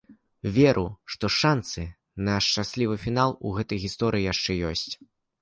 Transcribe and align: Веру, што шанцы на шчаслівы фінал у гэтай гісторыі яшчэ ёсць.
Веру, 0.55 0.85
што 1.15 1.29
шанцы 1.39 1.83
на 2.31 2.39
шчаслівы 2.47 2.95
фінал 3.05 3.35
у 3.49 3.53
гэтай 3.59 3.77
гісторыі 3.87 4.27
яшчэ 4.33 4.51
ёсць. 4.73 4.89